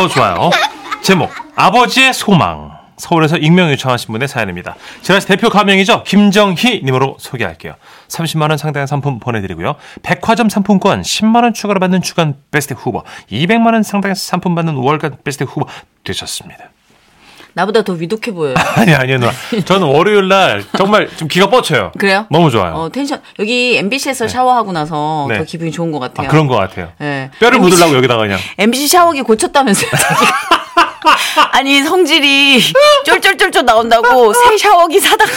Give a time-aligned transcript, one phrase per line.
[0.00, 0.48] 아우 좋아요.
[1.02, 2.70] 제목 아버지의 소망.
[2.96, 4.74] 서울에서 익명 요청하신 분의 사연입니다.
[5.02, 6.04] 제가 대표 가명이죠.
[6.04, 7.74] 김정희 님으로 소개할게요.
[8.08, 9.76] 30만 원 상당의 상품 보내드리고요.
[10.02, 15.18] 백화점 상품권 10만 원 추가로 받는 주간 베스트 후보, 200만 원 상당의 상품 받는 월간
[15.22, 15.66] 베스트 후보
[16.04, 16.70] 되셨습니다.
[17.54, 18.54] 나보다 더 위독해 보여요.
[18.76, 19.32] 아니 아니요 누나.
[19.64, 21.92] 저는 월요일 날 정말 좀 기가 뻗쳐요.
[21.98, 22.26] 그래요?
[22.30, 22.74] 너무 좋아요.
[22.74, 23.20] 어, 텐션.
[23.38, 25.38] 여기 MBC에서 샤워하고 나서 네.
[25.38, 26.26] 더 기분이 좋은 것 같아요.
[26.26, 26.92] 아, 그런 것 같아요.
[26.98, 27.30] 네.
[27.38, 28.38] 뼈를 MBC 묻으려고 여기다가 그냥.
[28.58, 29.90] MBC 샤워기 고쳤다면서요.
[31.52, 32.60] 아니 성질이
[33.04, 35.30] 쫄쫄쫄쫄 나온다고 새 샤워기 사다가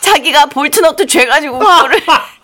[0.00, 2.00] 자기가 볼트너트 죄가지고 그거를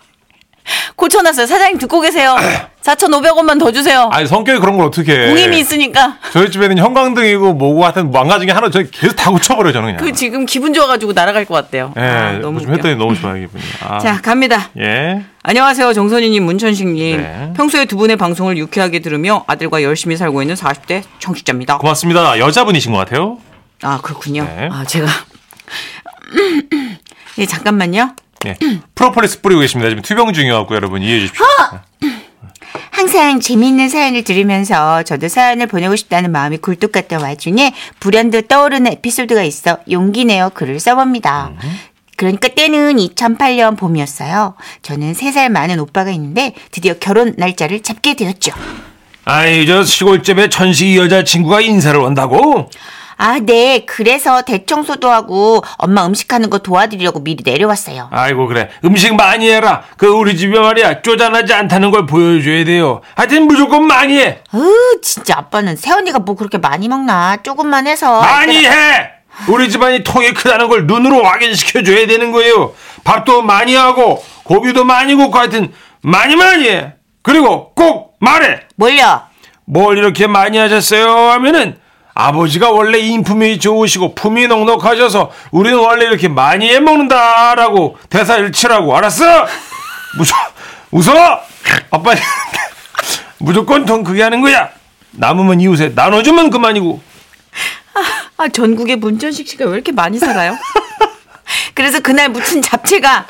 [0.95, 1.45] 고쳐놨어요.
[1.45, 2.35] 사장님 듣고 계세요.
[2.85, 4.09] 4,500원만 더 주세요.
[4.11, 5.27] 아니 성격이 그런 걸 어떻게 해.
[5.29, 6.17] 공임이 있으니까.
[6.31, 10.05] 저희 집에는 형광등이고 뭐고 하여튼 망가진 게 하나 저희 계속 다 고쳐버려요 저는 그냥.
[10.05, 11.93] 그 지금 기분 좋아가지고 날아갈 것 같대요.
[11.97, 12.75] 예, 아, 너무 너무 좀 웃겨.
[12.77, 13.63] 했더니 너무 좋아요 기분이.
[13.87, 13.97] 아.
[13.99, 14.69] 자 갑니다.
[14.77, 15.23] 예.
[15.41, 15.93] 안녕하세요.
[15.93, 17.17] 정선희님, 문천식님.
[17.21, 17.53] 네.
[17.55, 21.77] 평소에 두 분의 방송을 유쾌하게 들으며 아들과 열심히 살고 있는 40대 청취자입니다.
[21.79, 22.37] 고맙습니다.
[22.39, 23.37] 여자분이신 것 같아요.
[23.81, 24.43] 아 그렇군요.
[24.43, 24.69] 네.
[24.71, 25.07] 아 제가
[27.39, 28.11] 예 잠깐만요.
[28.45, 28.57] 예.
[28.95, 29.89] 프로폴리스 뿌리고 계십니다.
[29.89, 31.45] 지금 투병 중이어갖고 여러분 이해해 주십시오.
[32.91, 39.43] 항상 재미있는 사연을 들으면서 저도 사연을 보내고 싶다는 마음이 굴뚝 같던 와중에 불현듯 떠오르는 에피소드가
[39.43, 41.51] 있어 용기 내어 글을 써봅니다.
[42.17, 44.55] 그러니까 때는 2008년 봄이었어요.
[44.81, 48.51] 저는 3살 많은 오빠가 있는데 드디어 결혼 날짜를 잡게 되었죠.
[49.25, 52.69] 아이 저 시골집에 천식이 여자친구가 인사를 온다고?
[53.17, 53.85] 아, 네.
[53.85, 58.09] 그래서 대청소도 하고 엄마 음식하는 거 도와드리려고 미리 내려왔어요.
[58.11, 59.83] 아이고 그래 음식 많이 해라.
[59.97, 63.01] 그 우리 집에 말이야 쪼잔하지 않다는 걸 보여줘야 돼요.
[63.15, 64.39] 하여튼 무조건 많이 해.
[64.53, 67.37] 으, 진짜 아빠는 새언니가 뭐 그렇게 많이 먹나?
[67.43, 68.19] 조금만 해서.
[68.21, 69.11] 많이 해.
[69.49, 72.73] 우리 집안이 통이 크다는 걸 눈으로 확인시켜 줘야 되는 거예요.
[73.03, 76.93] 밥도 많이 하고 고기도 많이 굽고 하여튼 많이 많이 해.
[77.21, 78.61] 그리고 꼭 말해.
[78.75, 79.21] 뭘요?
[79.65, 81.09] 뭘 이렇게 많이 하셨어요?
[81.31, 81.77] 하면은
[82.17, 89.45] 아버지가 원래 인품이 좋으시고 품이 넉넉하셔서 우리는 원래 이렇게 많이 해 먹는다라고 대사 일치라고 알았어?
[90.17, 90.33] 무서
[90.91, 91.11] 웃어?
[91.91, 92.11] 아빠
[93.37, 94.69] 무조건 돈 크게 하는 거야.
[95.11, 97.01] 남으면 이웃에 나눠주면 그만이고.
[98.37, 100.57] 아 전국에 문천식 씨가 왜 이렇게 많이 살아요?
[101.73, 103.25] 그래서 그날 무친 잡채가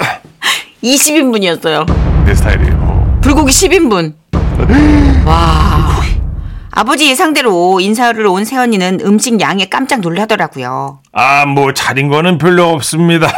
[0.84, 2.25] 20인분이었어요.
[2.25, 3.19] 내 스타일이에요.
[3.22, 4.13] 불고기 10인분.
[5.25, 5.65] 와.
[6.78, 11.00] 아버지 예상대로 인사를 온 새언니는 음식 양에 깜짝 놀라더라고요.
[11.13, 13.31] 아, 뭐 차린 거는 별로 없습니다.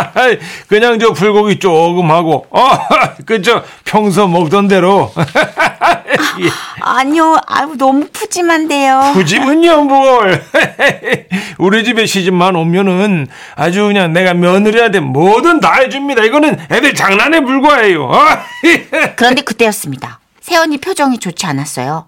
[0.66, 2.70] 그냥 저 불고기 조금 하고, 어,
[3.26, 5.12] 그저 평소 먹던 대로.
[6.80, 9.12] 아니요, 아유 너무 푸짐한데요.
[9.14, 10.42] 그 집은요 뭘?
[11.58, 13.26] 우리 집에 시집만 오면은
[13.56, 16.24] 아주 그냥 내가 며느리한테 뭐든 다 해줍니다.
[16.24, 18.04] 이거는 애들 장난에 불과해요.
[18.04, 18.18] 어?
[19.16, 20.18] 그런데 그때였습니다.
[20.40, 22.06] 새언니 표정이 좋지 않았어요.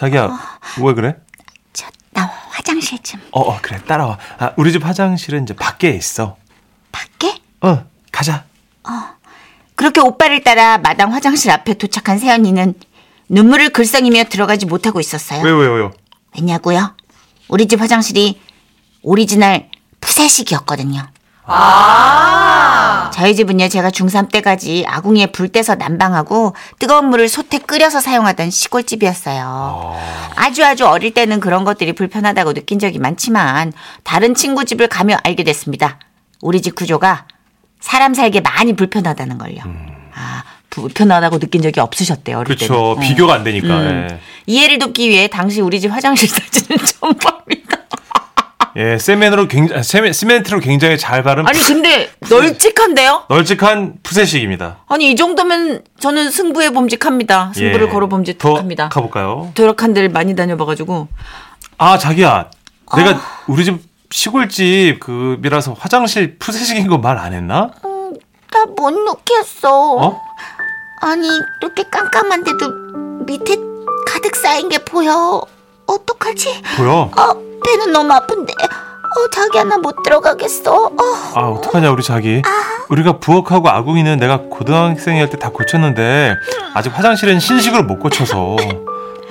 [0.00, 0.38] 어, 자기야,
[0.80, 1.16] 왜 그래?
[1.72, 4.18] 저, 나 화장실 좀 어, 어, 그래, 따라와.
[4.38, 6.36] 아, 우리 집 화장실은 이제 밖에 있어.
[6.90, 7.38] 밖에?
[7.60, 8.44] 어, 가자.
[9.74, 12.74] 그렇게 오빠를 따라 마당 화장실 앞에 도착한 새언니는
[13.30, 15.42] 눈물을 글썽이며 들어가지 못하고 있었어요.
[15.42, 15.92] 왜요, 왜요, 왜요?
[16.36, 16.94] 왜냐고요?
[17.48, 18.40] 우리 집 화장실이
[19.02, 19.68] 오리지널
[20.00, 21.06] 푸세식이었거든요.
[23.20, 29.94] 저희 집은요, 제가 중3 때까지 아궁이에 불 떼서 난방하고 뜨거운 물을 솥에 끓여서 사용하던 시골집이었어요.
[30.36, 35.44] 아주 아주 어릴 때는 그런 것들이 불편하다고 느낀 적이 많지만 다른 친구 집을 가며 알게
[35.44, 35.98] 됐습니다.
[36.40, 37.26] 우리 집 구조가
[37.78, 39.58] 사람 살기 많이 불편하다는 걸요.
[40.14, 42.74] 아, 불편하다고 느낀 적이 없으셨대요, 어릴 때는.
[42.74, 42.92] 그렇죠.
[42.92, 42.98] 어.
[42.98, 43.68] 비교가 안 되니까.
[43.68, 44.18] 음.
[44.46, 47.79] 이해를 돕기 위해 당시 우리 집 화장실 사진을 첨부합니다.
[48.80, 53.24] 예, 예 세멘으로 굉장히 세멘, 시멘트로 굉장히 잘 바른 아니 근데 널찍한데요?
[53.28, 54.78] 널찍한 푸세식입니다.
[54.88, 57.52] 아니 이 정도면 저는 승부에 범직합니다.
[57.54, 57.90] 승부를 예.
[57.90, 58.88] 걸어 더 범직합니다.
[58.88, 59.50] 가볼까요?
[59.54, 61.08] 도력한 데를 많이 다녀봐가지고
[61.78, 62.50] 아, 자기야.
[62.96, 63.80] 내가 우리 집
[64.10, 67.70] 시골집 그이라서 화장실 푸세식인 거 말 안 했나?
[68.52, 69.96] 나못 놓겠어.
[69.96, 70.22] 어?
[71.00, 71.28] 아니,
[71.62, 73.56] 이렇게 깜깜한데도 밑에
[74.06, 75.42] 가득 쌓인 게 보여.
[75.94, 76.62] 어떡하지?
[76.76, 77.10] 보여.
[77.16, 77.34] 어,
[77.64, 78.52] 배는 너무 아픈데.
[78.52, 80.72] 어, 자기야, 나 못 들어가겠어.
[80.86, 80.92] 어.
[81.34, 82.42] 아, 어떡하냐, 우리 자기.
[82.88, 86.34] 우리가 부엌하고 아궁이는 내가 고등학생일 때다 고쳤는데,
[86.74, 88.56] 아직 화장실은 신식으로 못 고쳐서.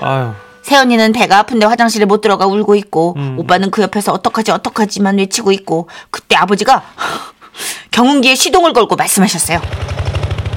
[0.01, 0.31] 아유,
[0.63, 3.35] 새언니는 배가 아픈데 화장실에 못 들어가 울고 있고, 음.
[3.39, 6.83] 오빠는 그 옆에서 어떡하지, 어떡하지만 외치고 있고, 그때 아버지가
[7.91, 9.61] 경운기에 시동을 걸고 말씀하셨어요.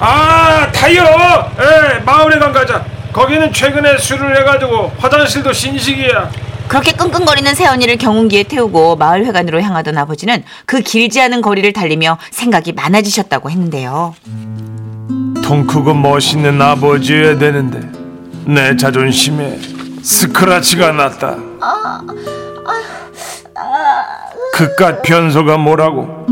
[0.01, 1.05] 아, 타이어!
[1.05, 2.85] 에, 마을회관 가자.
[3.13, 6.31] 거기는 최근에 술을 해가지고 화장실도 신식이야.
[6.69, 13.51] 그렇게 끙끙거리는 새언니를 경운기에 태우고 마을회관으로 향하던 아버지는 그 길지 않은 거리를 달리며 생각이 많아지셨다고
[13.51, 14.15] 했는데요.
[15.45, 17.81] 통 크고 멋있는 아버지여야 되는데
[18.47, 19.59] 내 자존심에
[20.03, 21.37] 스크라치가 났다.
[24.55, 26.27] 그깟 변소가 뭐라고?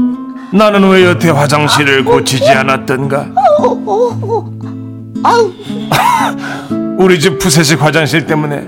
[0.52, 3.26] 나는 왜 여태 화장실을 고치지 않았던가?
[6.98, 8.62] 우리 집 푸세식 화장실 때문에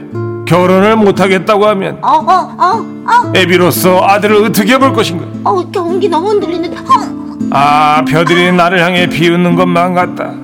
[0.46, 5.24] 결혼을 못하겠다고 하면 어, 어, 어, 어, 애비로서 아들을 어떻게 볼 것인가?
[5.44, 6.76] 어, 경기 너무 흔들리는데.
[6.78, 7.38] 어.
[7.50, 10.34] 아 벼들이 나를 향해 비웃는 것만 같다.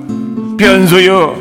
[0.59, 1.37] 변소여,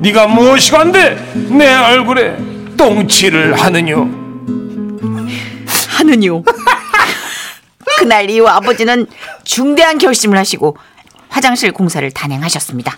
[0.00, 2.36] 네가 무엇이건데 내 얼굴에
[2.76, 4.08] 똥칠을 하느뇨?
[5.88, 6.42] 하느뇨.
[7.98, 9.06] 그날 이후 아버지는
[9.44, 10.76] 중대한 결심을 하시고
[11.28, 12.96] 화장실 공사를 단행하셨습니다.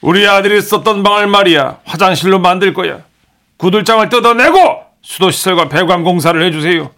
[0.00, 2.98] 우리 아들이 썼던 방을 말이야 화장실로 만들 거야.
[3.58, 6.90] 구들장을 뜯어내고 수도시설과 배관 공사를 해주세요.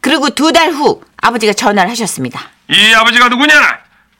[0.00, 2.40] 그리고 두 달 후 아버지가 전화를 하셨습니다.
[2.68, 3.54] 이 아버지가 누구냐?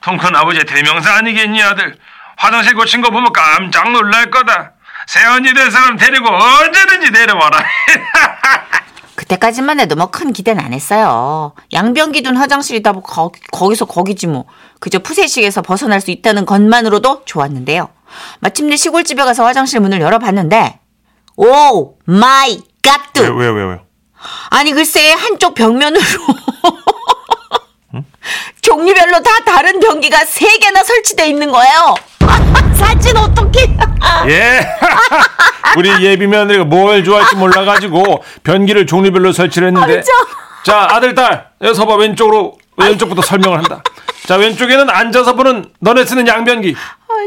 [0.03, 1.97] 통큰 아버지의 대명사 아니겠니 아들?
[2.37, 4.73] 화장실 고친 거 보면 깜짝 놀랄 거다.
[5.06, 7.59] 세언니 될 사람 데리고 언제든지 내려와라.
[9.17, 11.53] 그때까지만 해도 뭐 큰 기대는 안 했어요.
[11.73, 14.47] 양변기 둔 화장실이다 뭐 거, 거기서 거기지 뭐.
[14.81, 17.88] 그저 푸세식에서 벗어날 수 있다는 것만으로도 좋았는데요.
[18.41, 20.79] 마침내 시골집에 가서 화장실 문을 열어봤는데
[21.37, 23.81] oh my god 왜요 왜요 왜요?
[24.50, 26.00] 아니 글쎄 한쪽 벽면으로
[28.62, 31.94] 종류별로 다 다른 변기가 세 개나 설치돼 있는 거예요.
[32.79, 33.62] 사진 어떻게?
[34.29, 34.67] 예.
[35.76, 40.03] 우리 예비 며느리가 뭘 좋아할지 몰라가지고 변기를 종류별로 설치를 했는데.
[40.03, 40.12] 진짜?
[40.64, 43.82] 자 아들 딸 여기 서 봐 왼쪽으로 왼쪽부터 설명을 한다.
[44.26, 46.76] 자 왼쪽에는 앉아서 보는 너네 쓰는 양변기.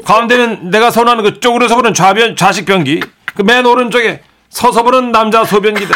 [0.04, 3.02] 가운데는 내가 선호하는 그 쪽으로서 보는 좌변 좌식 변기.
[3.36, 5.94] 그 맨 오른쪽에 서서 보는 남자 소변기다.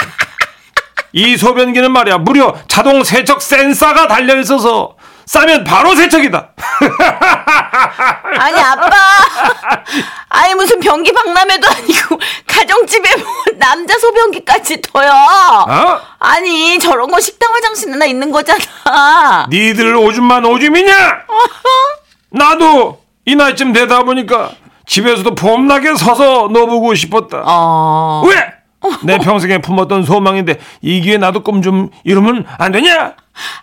[1.13, 6.49] 이 소변기는 말이야 무려 자동 세척 센서가 달려 있어서 싸면 바로 세척이다.
[8.39, 8.89] 아니 아빠
[10.29, 15.99] 아니 무슨 변기 박람회도 아니고 가정집에 뭐 남자 소변기까지 둬요 어?
[16.19, 21.21] 아니 저런 거 식당 화장실에나 있는 거잖아 니들 오줌만 오줌이냐?
[22.31, 24.51] 나도 이 나이쯤 되다 보니까
[24.87, 27.43] 집에서도 폼나게 서서 넣어보고 싶었다.
[27.45, 28.35] 어 왜?
[29.03, 33.13] 내 평생에 품었던 소망인데 이 기회에 나도 꿈 좀 이루면 안 되냐?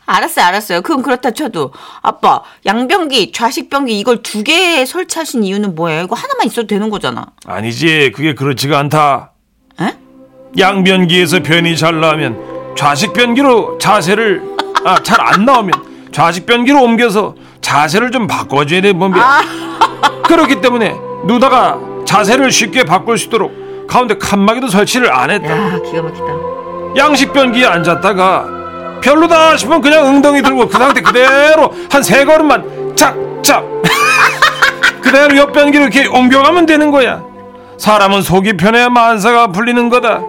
[0.06, 1.72] 알았어요 알았어요 그럼 그렇다 쳐도
[2.02, 7.26] 아빠 양변기 좌식 변기 이걸 두 개 설치하신 이유는 뭐예요 이거 하나만 있어도 되는 거잖아
[7.46, 9.32] 아니지 그게 그렇지가 않다.
[9.80, 9.94] 에?
[10.58, 14.42] 양변기에서 변이 잘 나오면 좌식 변기로 자세를
[14.84, 17.34] 아 잘 안 나오면 좌식 변기로 옮겨서
[17.70, 19.20] 자세를 좀 바꿔줘야 돼 보면
[20.28, 25.50] 그렇기 때문에 누다가 자세를 쉽게 바꿀 수 있도록 가운데 칸막이도 설치를 안 했다.
[25.50, 26.26] 야 기가 막히다
[26.96, 33.64] 양식 변기에 앉았다가 별로다 싶으면 그냥 엉덩이 들고 그 상태 그대로 한 세 걸음만 짝짝
[35.02, 37.20] 그대로 옆 변기로 이렇게 옮겨가면 되는 거야.
[37.78, 40.20] 사람은 속이 편해야 만사가 풀리는 거다.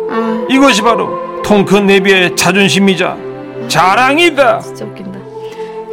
[0.49, 3.15] 이것이 바로 통큰 내비의 자존심이자
[3.67, 4.59] 자랑이다.
[4.59, 5.06] 진짜 웃긴다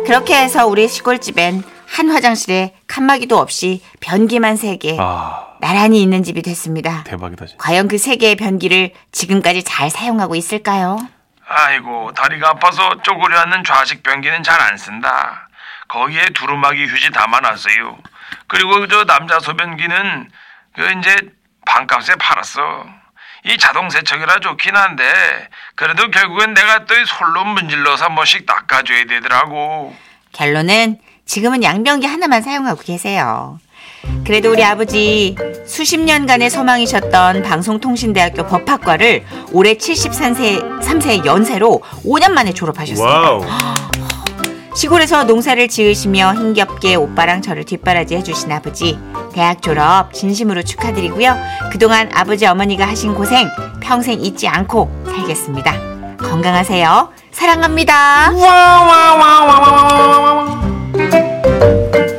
[0.07, 6.43] 그렇게 해서 우리 시골집엔 한 화장실에 칸막이도 없이 변기만 세 개 아 나란히 있는 집이
[6.43, 7.05] 됐습니다.
[7.05, 7.47] 대박이다.
[7.47, 7.57] 진짜.
[7.63, 10.99] 과연 그 세 개의 변기를 지금까지 잘 사용하고 있을까요?
[11.47, 15.49] 아이고 다리가 아파서 쪼그려 앉는 좌식 변기는 잘 안 쓴다.
[15.89, 17.99] 거기에 두루마기 휴지 담아놨어요.
[18.49, 20.31] 그리고 저 남자 소변기는
[20.75, 21.17] 그 이제
[21.67, 22.61] 반값에 팔았어.
[23.47, 25.05] 이 자동 세척이라 좋긴 한데
[25.75, 29.95] 그래도 결국엔 내가 또 이 솔로 문질러서 한 번씩 닦아줘야 되더라고.
[30.33, 33.59] 결론은 지금은 양변기 하나만 사용하고 계세요.
[34.27, 35.35] 그래도 우리 아버지
[35.67, 44.04] 수십 년간의 소망이셨던 방송통신대학교 법학과를 올해 73세 3세의 연세로 5년 만에 졸업하셨습니다.
[44.75, 48.99] 시골에서 농사를 지으시며 힘겹게 오빠랑 저를 뒷바라지 해주신 아버지
[49.33, 51.37] 대학 졸업 진심으로 축하드리고요.
[51.73, 53.49] 그동안 아버지 어머니가 하신 고생
[53.81, 56.17] 평생 잊지 않고 살겠습니다.
[56.19, 57.11] 건강하세요.
[57.31, 58.31] 사랑합니다.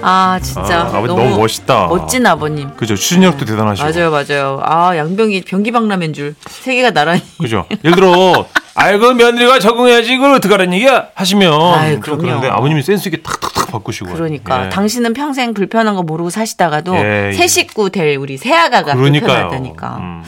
[0.07, 1.87] 아 진짜 아, 아버지 너무 멋있다.
[1.87, 3.89] 멋진 아버님 그죠 추진력도 대단하시고.
[3.89, 7.65] 맞아요 맞아요 아 양변기 변기 박람회인 줄 세 개가 나란히 그죠.
[7.83, 11.99] 예를 들어 아이고 며느리가 적응해야지 이걸 어떡하라는 얘기야 하시면 아이.
[11.99, 14.13] 그런데 아버님이 센스 있게 탁탁탁 바꾸시고.
[14.13, 14.69] 그러니까 예.
[14.69, 17.33] 당신은 평생 불편한 거 모르고 사시다가도 예, 예.
[17.33, 19.49] 새 식구 될 우리 새 아가가 그러니까요.
[19.49, 19.97] 불편하다니까.
[19.97, 20.23] 음.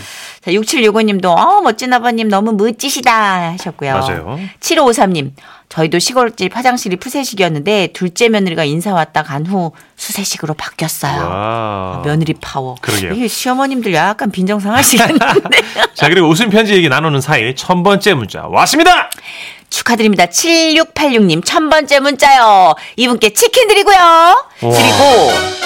[0.48, 3.94] 자, 6765님도 어 멋진 아버님 너무 멋지시다 하셨고요.
[4.00, 4.40] 맞아요.
[4.62, 5.32] 7553님
[5.68, 11.22] 저희도 시골집 화장실이 푸세식이었는데 둘째 며느리가 인사 왔다 간 후 수세식으로 바뀌었어요.
[11.22, 12.02] 와.
[12.06, 12.76] 며느리 파워.
[12.82, 13.12] 그러게요.
[13.12, 15.26] 이게 시어머님들 약간 빈정상하시겠는데.
[15.96, 19.10] 자 그리고 웃음 편지 얘기 나누는 사이 천 번째 문자 왔습니다.
[19.70, 20.28] 축하드립니다.
[20.28, 22.74] 7686님 천 번째 문자요.
[22.96, 24.46] 이분께 치킨 드리고요.
[24.62, 25.57] 그리고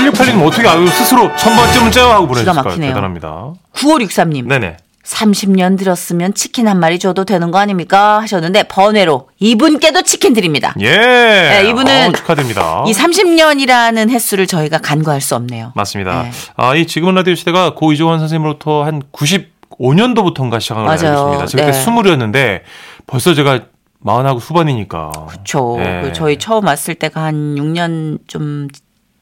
[0.00, 2.26] 1686님 어떻게 아유 스스로 천 번째 문자 하고?
[2.26, 2.90] 막히네요.
[2.90, 3.52] 대단합니다.
[3.74, 4.76] 9563님 네네.
[5.04, 8.20] 30년 들었으면 치킨 한 마리 줘도 되는 거 아닙니까?
[8.20, 10.74] 하셨는데 번외로 이분께도 치킨 드립니다.
[10.80, 10.90] 예.
[10.96, 12.84] 네, 이분은 어, 축하드립니다.
[12.86, 15.72] 이 30년이라는 횟수를 저희가 간과할 수 없네요.
[15.74, 16.22] 맞습니다.
[16.24, 16.30] 네.
[16.56, 21.04] 아, 이 지금은 라디오 시대가 고 이종환 선생님으로부터 한 95년도부터인가 시작한 걸로 알고.
[21.04, 21.46] 있습니다.
[21.46, 21.84] 제가 그때 네.
[21.84, 22.62] 스물이었는데
[23.06, 23.60] 벌써 제가
[24.00, 25.10] 마흔하고 후반이니까.
[25.28, 25.76] 그렇죠.
[25.78, 26.12] 네.
[26.12, 28.68] 저희 처음 왔을 때가 한 6년 좀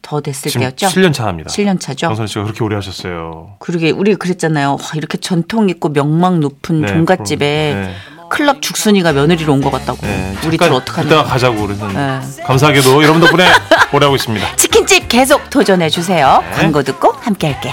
[0.02, 0.86] 더 됐을 지금 때였죠.
[0.88, 1.50] 7년 차입니다.
[1.50, 2.06] 7년 차죠.
[2.08, 3.56] 정선 씨가 그렇게 오래 하셨어요.
[3.58, 4.70] 그러게 우리 그랬잖아요.
[4.72, 7.94] 와, 이렇게 전통 있고 명망 높은 네, 종갓집에 그럼, 네.
[8.30, 9.98] 클럽 죽순이가 며느리로 온 것 같다고.
[10.06, 11.06] 네, 우리 들 어떡하냐.
[11.06, 12.20] 이따가 가자고 그래서 네.
[12.46, 13.44] 감사하게도 여러분 덕분에
[13.92, 14.54] 오래 하고 있습니다.
[14.56, 16.42] 치킨집 계속 도전해 주세요.
[16.42, 16.56] 네.
[16.56, 17.72] 광고 듣고 함께 할게요.